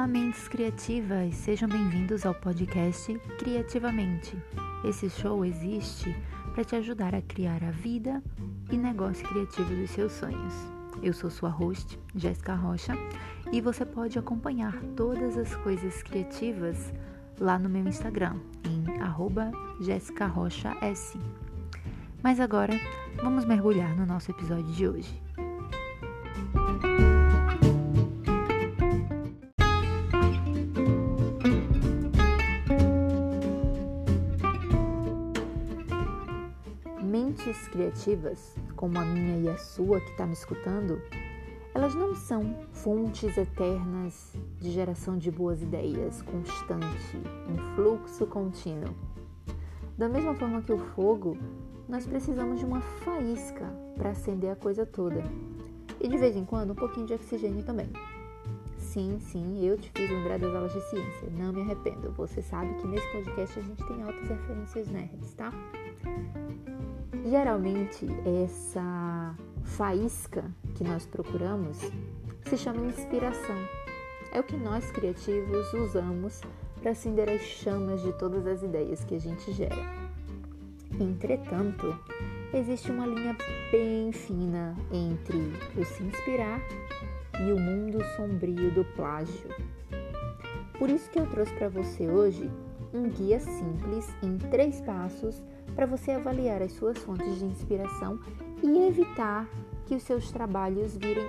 [0.00, 1.34] Olá, mentes criativas!
[1.34, 4.34] Sejam bem-vindos ao podcast Criativamente.
[4.82, 6.16] Esse show existe
[6.54, 8.22] para te ajudar a criar a vida
[8.70, 10.54] e negócio criativo dos seus sonhos.
[11.02, 12.94] Eu sou sua host, Jéssica Rocha,
[13.52, 16.94] e você pode acompanhar todas as coisas criativas
[17.38, 19.52] lá no meu Instagram, em arroba
[20.80, 21.18] S.
[22.22, 22.72] Mas agora,
[23.16, 25.22] vamos mergulhar no nosso episódio de hoje.
[37.02, 41.00] Mentes criativas, como a minha e a sua que está me escutando,
[41.74, 47.16] elas não são fontes eternas de geração de boas ideias, constante,
[47.48, 48.94] um fluxo contínuo.
[49.96, 51.38] Da mesma forma que o fogo,
[51.88, 53.64] nós precisamos de uma faísca
[53.96, 55.22] para acender a coisa toda.
[56.00, 57.88] E de vez em quando um pouquinho de oxigênio também.
[58.76, 61.30] Sim, sim, eu te fiz lembrar das aulas de ciência.
[61.38, 62.10] Não me arrependo.
[62.12, 65.52] Você sabe que nesse podcast a gente tem altas referências nerds, tá?
[67.24, 68.06] Geralmente,
[68.44, 71.78] essa faísca que nós procuramos
[72.48, 73.56] se chama inspiração.
[74.32, 76.40] É o que nós criativos usamos
[76.80, 79.82] para acender as chamas de todas as ideias que a gente gera.
[80.98, 81.94] Entretanto,
[82.54, 83.36] existe uma linha
[83.70, 86.60] bem fina entre o se inspirar
[87.38, 89.50] e o mundo sombrio do plágio.
[90.78, 92.50] Por isso que eu trouxe para você hoje
[92.92, 95.42] um guia simples em três passos
[95.74, 98.18] para você avaliar as suas fontes de inspiração
[98.62, 99.48] e evitar
[99.86, 101.26] que os seus trabalhos virem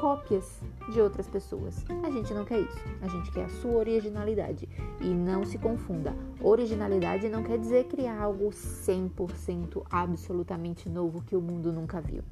[0.00, 1.84] cópias de outras pessoas.
[2.02, 2.78] A gente não quer isso.
[3.02, 4.66] A gente quer a sua originalidade.
[5.00, 6.16] E não se confunda.
[6.40, 12.22] Originalidade não quer dizer criar algo 100% absolutamente novo que o mundo nunca viu.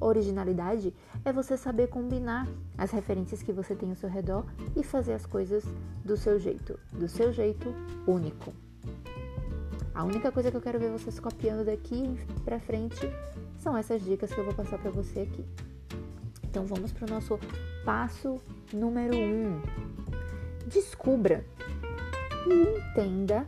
[0.00, 0.94] Originalidade
[1.24, 4.44] é você saber combinar as referências que você tem ao seu redor
[4.76, 5.64] e fazer as coisas
[6.04, 7.74] do seu jeito, do seu jeito
[8.06, 8.52] único.
[9.94, 13.10] A única coisa que eu quero ver vocês copiando daqui para frente
[13.58, 15.44] são essas dicas que eu vou passar para você aqui.
[16.44, 17.38] Então vamos para o nosso
[17.84, 18.38] passo
[18.72, 19.60] número um.
[20.66, 21.44] Descubra
[22.46, 23.46] e entenda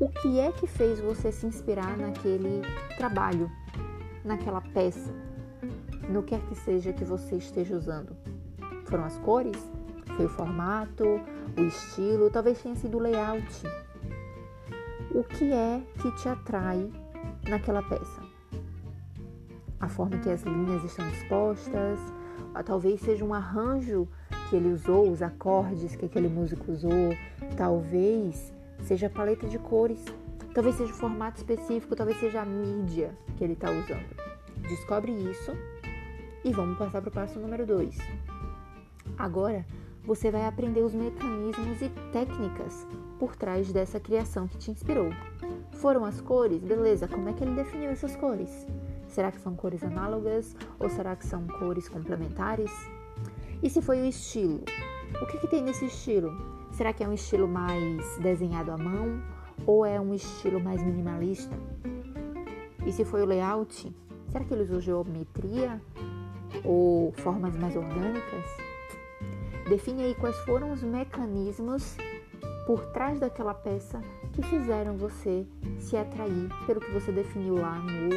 [0.00, 2.62] o que é que fez você se inspirar naquele
[2.96, 3.48] trabalho,
[4.24, 5.12] naquela peça,
[6.08, 8.16] no que quer que seja que você esteja usando.
[8.86, 9.58] Foram as cores?
[10.16, 11.04] Foi o formato?
[11.56, 12.30] O estilo?
[12.30, 13.64] Talvez tenha sido o layout
[15.14, 16.90] o que é que te atrai
[17.48, 18.20] naquela peça.
[19.78, 22.00] A forma que as linhas estão dispostas,
[22.64, 24.08] talvez seja um arranjo
[24.50, 27.16] que ele usou, os acordes que aquele músico usou,
[27.56, 30.04] talvez seja a paleta de cores,
[30.52, 34.24] talvez seja o formato específico, talvez seja a mídia que ele está usando.
[34.68, 35.52] Descobre isso
[36.44, 37.96] e vamos passar para o passo número 2.
[39.16, 39.64] Agora
[40.04, 42.86] você vai aprender os mecanismos e técnicas
[43.18, 45.10] por trás dessa criação que te inspirou.
[45.72, 46.62] Foram as cores?
[46.62, 48.66] Beleza, como é que ele definiu essas cores?
[49.08, 52.70] Será que são cores análogas ou será que são cores complementares?
[53.62, 54.60] E se foi o estilo?
[55.22, 56.32] O que, que tem nesse estilo?
[56.72, 59.22] Será que é um estilo mais desenhado à mão
[59.66, 61.56] ou é um estilo mais minimalista?
[62.84, 63.94] E se foi o layout?
[64.30, 65.80] Será que ele usou geometria
[66.62, 68.44] ou formas mais orgânicas?
[69.68, 71.96] Define aí quais foram os mecanismos
[72.66, 74.00] por trás daquela peça
[74.32, 75.46] que fizeram você
[75.78, 78.10] se atrair pelo que você definiu lá no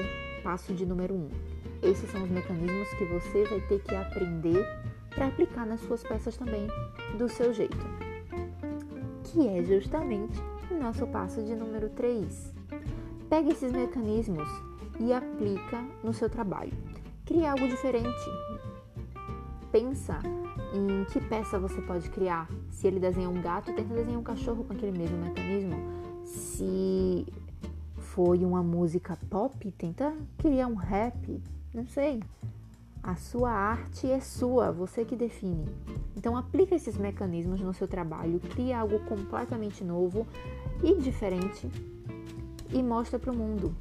[0.44, 1.18] passo de número 1.
[1.18, 1.30] Um.
[1.84, 4.66] Esses são os mecanismos que você vai ter que aprender
[5.14, 6.68] para aplicar nas suas peças também
[7.18, 7.78] do seu jeito.
[9.24, 10.40] Que é justamente
[10.72, 12.54] o nosso passo de número 3.
[13.30, 14.48] Pegue esses mecanismos
[15.00, 16.74] e aplica no seu trabalho.
[17.28, 18.32] Crie algo diferente.
[19.70, 20.20] Pensa
[20.74, 22.50] em que peça você pode criar.
[22.72, 25.76] Se ele desenhar um gato, tenta desenhar um cachorro com aquele mesmo mecanismo.
[26.24, 27.28] Se
[27.98, 31.42] foi uma música pop, tenta criar um rap.
[31.74, 32.24] Não sei.
[33.04, 35.66] A sua arte é sua, você que define.
[36.16, 40.26] Então aplica esses mecanismos no seu trabalho, cria algo completamente novo
[40.82, 41.70] e diferente
[42.74, 43.76] e mostra para o mundo.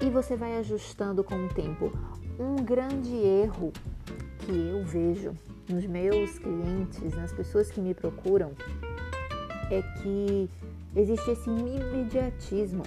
[0.00, 1.90] E você vai ajustando com o tempo.
[2.38, 3.72] Um grande erro
[4.38, 5.32] que eu vejo
[5.68, 8.52] nos meus clientes, nas pessoas que me procuram,
[9.72, 10.48] é que
[10.94, 12.84] existe esse imediatismo.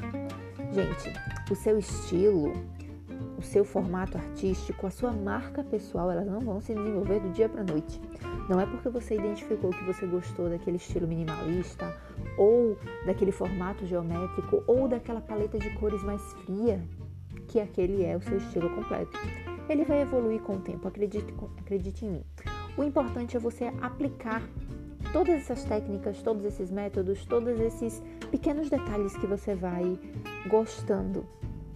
[0.72, 1.14] Gente,
[1.52, 2.54] o seu estilo,
[3.38, 7.50] o seu formato artístico, a sua marca pessoal, elas não vão se desenvolver do dia
[7.50, 8.00] para noite.
[8.50, 11.94] Não é porque você identificou que você gostou daquele estilo minimalista,
[12.38, 16.82] ou daquele formato geométrico, ou daquela paleta de cores mais fria,
[17.52, 19.12] que aquele é o seu estilo completo.
[19.70, 22.24] Ele vai evoluir com o tempo, acredite, acredite em mim.
[22.78, 24.42] O importante é você aplicar
[25.12, 28.02] todas essas técnicas, todos esses métodos, todos esses
[28.32, 30.00] pequenos detalhes que você vai
[30.48, 31.26] gostando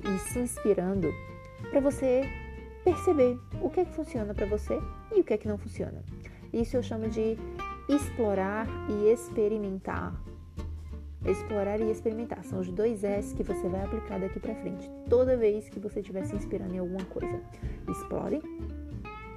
[0.02, 1.14] e se inspirando
[1.70, 2.24] para você
[2.86, 4.80] perceber o que é que funciona para você
[5.14, 6.02] e o que é que não funciona.
[6.54, 7.38] Isso eu chamo de
[7.90, 10.16] explorar e experimentar.
[11.26, 15.36] Explorar e experimentar são os dois S que você vai aplicar daqui para frente, toda
[15.36, 17.42] vez que você estiver se inspirando em alguma coisa.
[17.90, 18.42] Explore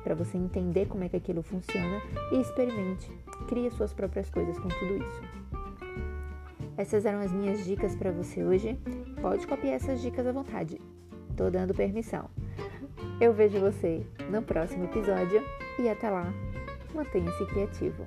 [0.05, 2.01] para você entender como é que aquilo funciona
[2.33, 3.11] e experimente.
[3.49, 5.23] Crie suas próprias coisas com tudo isso.
[6.77, 8.79] Essas eram as minhas dicas para você hoje.
[9.21, 10.81] Pode copiar essas dicas à vontade.
[11.37, 12.29] Tô dando permissão.
[13.21, 15.43] Eu vejo você no próximo episódio
[15.79, 16.33] e até lá,
[16.95, 18.07] mantenha-se criativo.